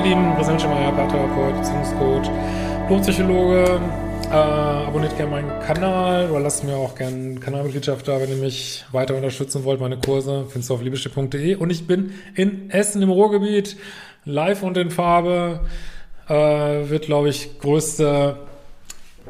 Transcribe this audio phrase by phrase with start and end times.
[0.00, 2.30] Lieben, Christian Schemeier, Paartherapeut, Beziehungscoach,
[3.02, 3.80] Psychologe.
[4.30, 8.84] Äh, abonniert gerne meinen Kanal oder lasst mir auch gerne Kanalmitgliedschaft da, wenn ihr mich
[8.90, 9.80] weiter unterstützen wollt.
[9.80, 11.56] Meine Kurse findest du auf liebeschiff.de.
[11.56, 13.76] Und ich bin in Essen im Ruhrgebiet,
[14.24, 15.60] live und in Farbe.
[16.28, 18.36] Äh, wird, glaube ich, größte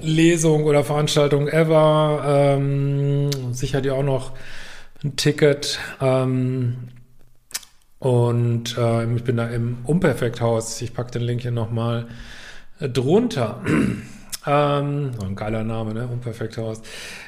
[0.00, 2.22] Lesung oder Veranstaltung ever.
[2.56, 4.32] Ähm, sicher dir auch noch
[5.02, 5.80] ein Ticket.
[6.00, 6.88] Ähm,
[8.04, 10.82] und äh, ich bin da im Unperfekthaus.
[10.82, 12.06] Ich packe den Link hier nochmal
[12.78, 13.62] drunter.
[14.46, 16.06] ähm, ein geiler Name, ne?
[16.06, 16.82] Unperfekthaus.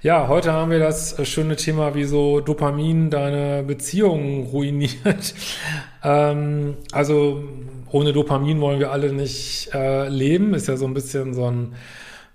[0.00, 5.34] Ja, heute haben wir das schöne Thema, wie so Dopamin deine Beziehungen ruiniert.
[6.04, 7.42] ähm, also
[7.90, 10.54] ohne Dopamin wollen wir alle nicht äh, leben.
[10.54, 11.74] Ist ja so ein bisschen so ein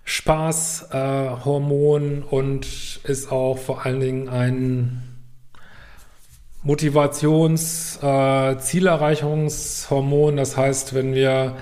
[0.04, 5.15] Spaßhormon äh, und ist auch vor allen Dingen ein
[6.66, 10.36] Motivations-, äh, Zielerreichungshormon.
[10.38, 11.56] Das heißt, wenn wir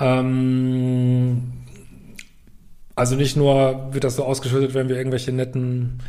[0.00, 1.62] ähm,
[2.94, 6.00] also nicht nur wird das so ausgeschüttet, wenn wir irgendwelche netten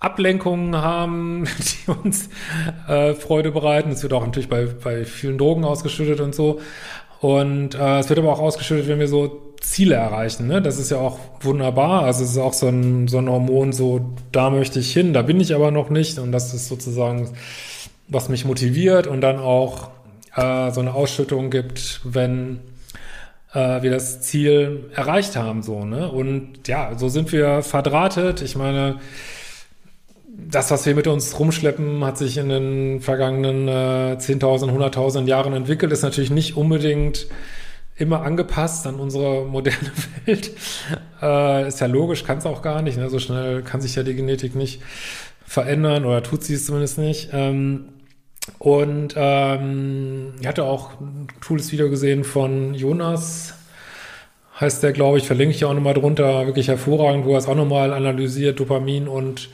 [0.00, 1.44] Ablenkungen haben,
[1.86, 2.28] die uns
[2.88, 3.90] äh, Freude bereiten.
[3.90, 6.60] Es wird auch natürlich bei, bei vielen Drogen ausgeschüttet und so.
[7.20, 10.46] Und äh, es wird aber auch ausgeschüttet, wenn wir so Ziele erreichen.
[10.46, 10.60] Ne?
[10.60, 12.02] Das ist ja auch wunderbar.
[12.02, 15.22] Also es ist auch so ein, so ein Hormon, so da möchte ich hin, da
[15.22, 16.18] bin ich aber noch nicht.
[16.18, 17.30] Und das ist sozusagen,
[18.08, 19.88] was mich motiviert und dann auch
[20.36, 22.60] äh, so eine Ausschüttung gibt, wenn
[23.54, 25.62] äh, wir das Ziel erreicht haben.
[25.62, 26.10] So, ne?
[26.10, 28.42] Und ja, so sind wir verdrahtet.
[28.42, 29.00] Ich meine,
[30.36, 35.52] das, was wir mit uns rumschleppen, hat sich in den vergangenen äh, 10.000, 100.000 Jahren
[35.52, 37.26] entwickelt, ist natürlich nicht unbedingt
[37.96, 39.92] immer angepasst an unsere moderne
[40.24, 40.50] Welt.
[41.22, 42.98] Äh, ist ja logisch, kann es auch gar nicht.
[42.98, 43.08] Ne?
[43.08, 44.82] So schnell kann sich ja die Genetik nicht
[45.46, 47.30] verändern oder tut sie es zumindest nicht.
[47.32, 47.90] Ähm,
[48.58, 53.54] und ähm, ich hatte auch ein cooles Video gesehen von Jonas,
[54.60, 57.54] heißt der, glaube ich, verlinke ich auch nochmal drunter, wirklich hervorragend, wo er es auch
[57.54, 59.48] nochmal analysiert, Dopamin und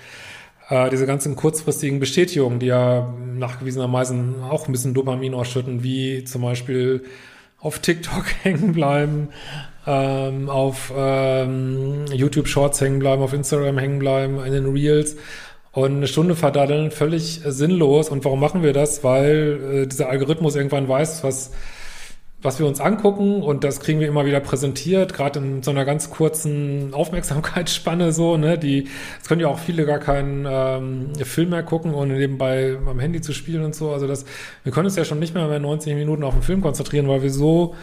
[0.70, 6.42] äh, diese ganzen kurzfristigen Bestätigungen, die ja nachgewiesenermaßen auch ein bisschen Dopamin ausschütten, wie zum
[6.42, 7.04] Beispiel
[7.58, 9.28] auf TikTok hängen bleiben,
[9.86, 15.16] ähm, auf ähm, YouTube Shorts hängen bleiben, auf Instagram hängen bleiben, in den Reels
[15.72, 18.08] und eine Stunde verdaddeln, völlig sinnlos.
[18.08, 19.04] Und warum machen wir das?
[19.04, 21.52] Weil äh, dieser Algorithmus irgendwann weiß, was
[22.42, 25.84] was wir uns angucken und das kriegen wir immer wieder präsentiert, gerade in so einer
[25.84, 28.88] ganz kurzen Aufmerksamkeitsspanne so, ne, die,
[29.20, 33.20] es können ja auch viele gar keinen ähm, Film mehr gucken, ohne nebenbei am Handy
[33.20, 34.24] zu spielen und so, also das,
[34.64, 37.22] wir können uns ja schon nicht mehr mehr 90 Minuten auf den Film konzentrieren, weil
[37.22, 37.74] wir so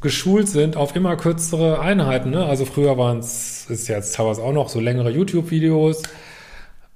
[0.00, 4.52] geschult sind auf immer kürzere Einheiten, ne, also früher waren es, ist jetzt teilweise auch
[4.52, 6.02] noch so längere YouTube-Videos,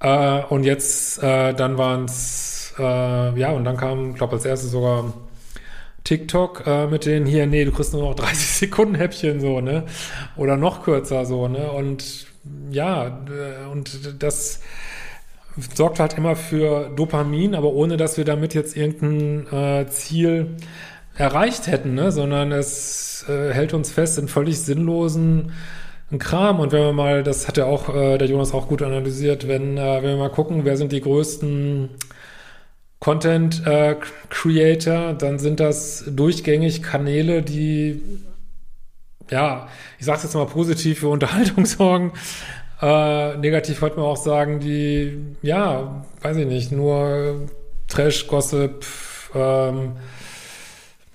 [0.01, 4.71] äh, und jetzt, äh, dann waren es, äh, ja, und dann kam, glaube als erstes
[4.71, 5.13] sogar
[6.07, 9.85] TikTok äh, mit den hier, nee, du kriegst nur noch 30 Sekunden Häppchen so, ne?
[10.37, 11.71] Oder noch kürzer so, ne?
[11.71, 12.27] Und
[12.71, 14.61] ja, äh, und das
[15.75, 20.57] sorgt halt immer für Dopamin, aber ohne dass wir damit jetzt irgendein äh, Ziel
[21.17, 22.13] erreicht hätten, ne?
[22.13, 25.53] sondern es äh, hält uns fest in völlig sinnlosen
[26.19, 26.61] Kram.
[26.61, 29.77] Und wenn wir mal, das hat ja auch äh, der Jonas auch gut analysiert, wenn,
[29.77, 31.89] äh, wenn wir mal gucken, wer sind die größten
[33.01, 33.97] Content äh,
[34.31, 38.03] Creator, dann sind das durchgängig Kanäle, die,
[39.31, 42.13] ja, ich sage jetzt mal positiv für Unterhaltung sorgen.
[42.81, 47.49] Äh, negativ könnte man auch sagen, die, ja, weiß ich nicht, nur
[47.89, 48.85] Trash, Gossip,
[49.35, 49.93] ähm,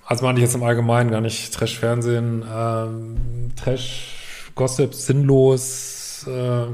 [0.04, 6.66] also meine ich jetzt im Allgemeinen gar nicht Trash-Fernsehen, ähm, Trash, Gossip, sinnlos, äh,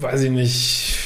[0.00, 0.97] weiß ich nicht,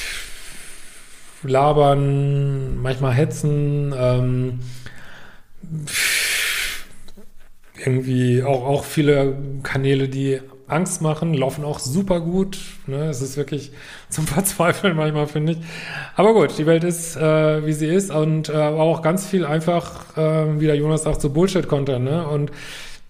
[1.44, 4.60] labern, manchmal hetzen, ähm,
[7.84, 10.40] irgendwie auch, auch viele Kanäle, die
[10.72, 12.58] Angst machen, laufen auch super gut.
[12.86, 13.08] Ne?
[13.08, 13.72] Es ist wirklich
[14.08, 15.58] zum Verzweifeln manchmal, finde ich.
[16.16, 20.16] Aber gut, die Welt ist, äh, wie sie ist und äh, auch ganz viel einfach,
[20.16, 22.04] äh, wie der Jonas sagt, so Bullshit-Content.
[22.04, 22.26] Ne?
[22.26, 22.50] Und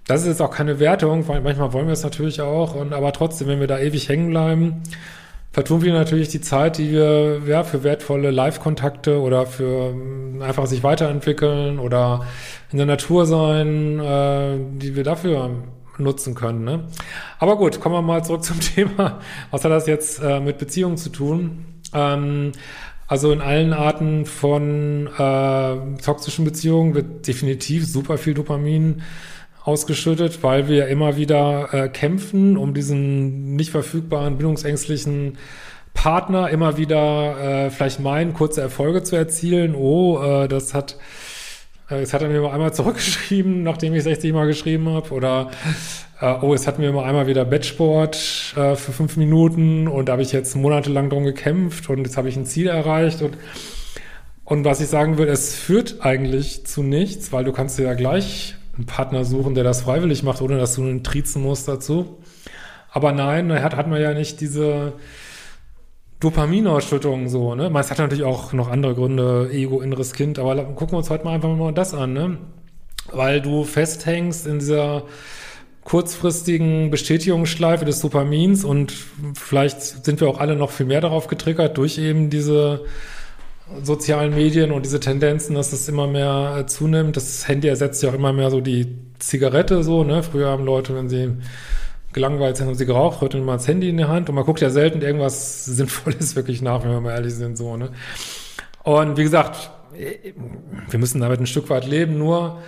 [0.07, 2.75] das ist jetzt auch keine Wertung, weil manchmal wollen wir es natürlich auch.
[2.75, 4.83] Und aber trotzdem, wenn wir da ewig hängen bleiben,
[5.53, 10.67] vertun wir natürlich die Zeit, die wir ja für wertvolle Live-Kontakte oder für ähm, einfach
[10.67, 12.27] sich weiterentwickeln oder
[12.71, 15.51] in der Natur sein, äh, die wir dafür
[15.99, 16.65] nutzen können.
[16.65, 16.85] Ne?
[17.39, 19.21] Aber gut, kommen wir mal zurück zum Thema.
[19.51, 21.67] Was hat das jetzt äh, mit Beziehungen zu tun?
[21.95, 22.53] Ähm,
[23.07, 29.03] also in allen Arten von äh, toxischen Beziehungen wird definitiv super viel Dopamin
[29.65, 35.39] ausgeschüttet, weil wir immer wieder äh, kämpfen, um diesen nicht verfügbaren, bindungsängstlichen
[35.95, 39.75] Partner immer wieder äh, vielleicht meinen, kurze Erfolge zu erzielen.
[39.75, 40.97] Oh, äh, das hat
[41.91, 45.11] äh, jetzt hat er mir mal einmal zurückgeschrieben, nachdem ich 60 Mal geschrieben habe.
[45.11, 45.51] Oder
[46.21, 50.13] äh, oh, es hat mir mal einmal wieder Batchboard äh, für fünf Minuten und da
[50.13, 53.37] habe ich jetzt monatelang drum gekämpft und jetzt habe ich ein Ziel erreicht und
[54.45, 57.95] und was ich sagen will, es führt eigentlich zu nichts, weil du kannst dir ja
[57.95, 62.19] gleich einen Partner suchen, der das freiwillig macht, ohne dass du einen trizen musst dazu.
[62.91, 64.95] Aber nein, da hat, hat man ja nicht diese
[66.21, 67.71] Dopaminausschüttung so, ne?
[67.79, 71.25] Es hat natürlich auch noch andere Gründe, Ego, inneres Kind, aber gucken wir uns heute
[71.25, 72.39] mal einfach mal das an, ne?
[73.11, 75.05] Weil du festhängst in dieser
[75.85, 78.93] kurzfristigen Bestätigungsschleife des Dopamins und
[79.35, 82.85] vielleicht sind wir auch alle noch viel mehr darauf getriggert durch eben diese
[83.83, 87.17] sozialen Medien und diese Tendenzen, dass das immer mehr äh, zunimmt.
[87.17, 90.23] Das Handy ersetzt ja auch immer mehr so die Zigarette so, ne?
[90.23, 91.37] Früher haben Leute, wenn sie
[92.13, 94.45] gelangweilt sind, haben sie geraucht, heute nimmt man das Handy in die Hand und man
[94.45, 97.91] guckt ja selten irgendwas Sinnvolles wirklich nach, wenn wir mal ehrlich sind, so, ne?
[98.83, 102.59] Und wie gesagt, wir müssen damit ein Stück weit leben, nur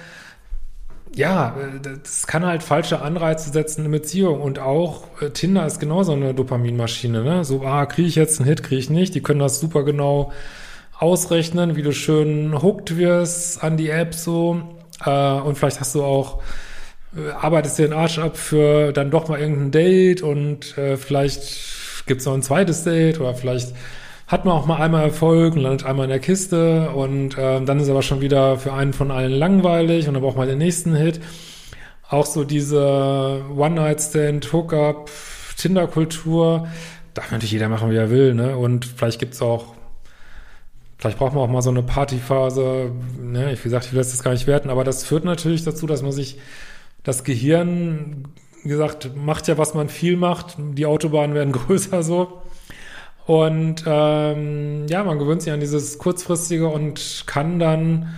[1.17, 1.57] ja,
[2.03, 6.35] das kann halt falsche Anreize setzen in Beziehung und auch äh, Tinder ist genauso eine
[6.35, 7.45] Dopaminmaschine, ne?
[7.45, 10.33] So, ah, kriege ich jetzt einen Hit, kriege ich nicht, die können das super genau
[10.99, 14.63] ausrechnen, wie du schön hooked wirst an die App so.
[15.05, 16.43] Äh, und vielleicht hast du auch,
[17.17, 22.07] äh, arbeitest dir den Arsch ab für dann doch mal irgendein Date und äh, vielleicht
[22.07, 23.75] gibt's noch ein zweites Date oder vielleicht
[24.27, 27.81] hat man auch mal einmal Erfolg und landet einmal in der Kiste und äh, dann
[27.81, 30.95] ist aber schon wieder für einen von allen langweilig und dann braucht man den nächsten
[30.95, 31.21] Hit.
[32.09, 35.11] Auch so diese One-Night-Stand, Hookup,
[35.57, 36.69] Tinder-Kultur,
[37.15, 38.57] darf natürlich jeder machen, wie er will, ne?
[38.57, 39.74] Und vielleicht gibt's auch
[41.05, 42.91] Vielleicht braucht man auch mal so eine Partyphase.
[43.21, 43.53] Ne?
[43.53, 46.01] Ich, wie gesagt, ich will das gar nicht werten, aber das führt natürlich dazu, dass
[46.01, 46.39] man sich
[47.03, 48.29] das Gehirn,
[48.63, 50.57] wie gesagt, macht ja, was man viel macht.
[50.59, 52.41] Die Autobahnen werden größer so.
[53.27, 58.15] Und ähm, ja, man gewöhnt sich an dieses kurzfristige und kann dann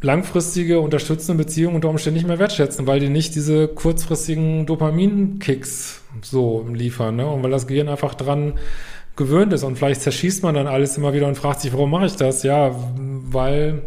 [0.00, 6.66] langfristige unterstützende Beziehungen unter Umständen nicht mehr wertschätzen, weil die nicht diese kurzfristigen Dopaminkicks so
[6.72, 7.26] liefern, ne?
[7.26, 8.54] Und weil das Gehirn einfach dran
[9.16, 9.64] gewöhnt ist.
[9.64, 12.42] Und vielleicht zerschießt man dann alles immer wieder und fragt sich, warum mache ich das?
[12.42, 13.82] Ja, weil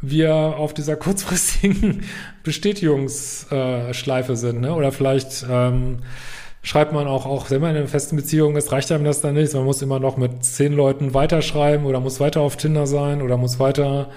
[0.00, 2.02] wir auf dieser kurzfristigen
[2.42, 4.60] Bestätigungsschleife sind.
[4.60, 4.74] Ne?
[4.74, 5.98] Oder vielleicht ähm,
[6.62, 9.34] schreibt man auch, auch wenn man in einer festen Beziehung ist, reicht einem das dann
[9.34, 9.54] nicht.
[9.54, 13.36] Man muss immer noch mit zehn Leuten weiterschreiben oder muss weiter auf Tinder sein oder
[13.36, 14.10] muss weiter,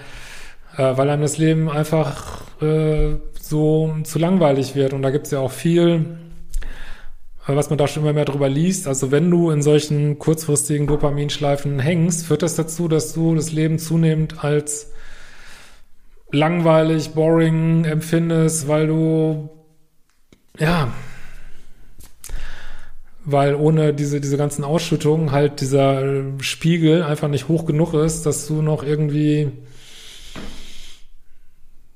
[0.76, 4.92] äh, weil einem das Leben einfach äh, so zu langweilig wird.
[4.92, 6.18] Und da gibt es ja auch viel
[7.54, 8.88] was man da schon immer mehr drüber liest.
[8.88, 13.78] Also wenn du in solchen kurzfristigen Dopaminschleifen hängst, führt das dazu, dass du das Leben
[13.78, 14.92] zunehmend als
[16.32, 19.48] langweilig, boring empfindest, weil du,
[20.58, 20.92] ja,
[23.24, 28.46] weil ohne diese, diese ganzen Ausschüttungen halt dieser Spiegel einfach nicht hoch genug ist, dass
[28.46, 29.50] du noch irgendwie,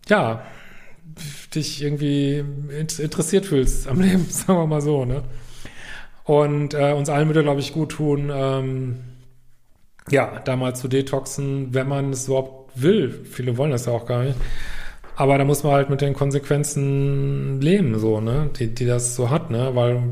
[0.08, 0.42] ja,
[1.54, 5.22] dich irgendwie interessiert fühlst am Leben, sagen wir mal so, ne?
[6.24, 8.96] Und äh, uns allen würde, glaube ich, gut tun, ähm,
[10.10, 13.24] ja, da mal zu detoxen, wenn man es überhaupt will.
[13.24, 14.36] Viele wollen das ja auch gar nicht.
[15.16, 19.28] Aber da muss man halt mit den Konsequenzen leben, so, ne, die, die das so
[19.28, 20.02] hat, ne, weil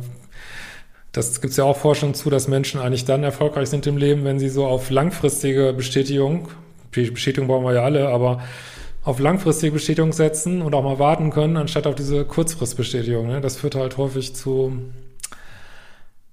[1.12, 4.38] das gibt's ja auch Forschung zu, dass Menschen eigentlich dann erfolgreich sind im Leben, wenn
[4.38, 6.48] sie so auf langfristige Bestätigung,
[6.90, 8.42] Bestätigung brauchen wir ja alle, aber
[9.08, 13.26] auf langfristige Bestätigung setzen und auch mal warten können, anstatt auf diese Kurzfristbestätigung.
[13.26, 13.40] Ne?
[13.40, 14.82] Das führt halt häufig zu,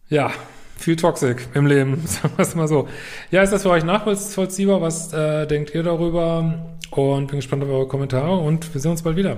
[0.09, 0.29] ja,
[0.75, 2.89] viel Toxik im Leben, sagen wir es mal so.
[3.31, 4.81] Ja, ist das für euch nachvollziehbar?
[4.81, 6.75] Was äh, denkt ihr darüber?
[6.91, 9.37] Und bin gespannt auf eure Kommentare und wir sehen uns bald wieder.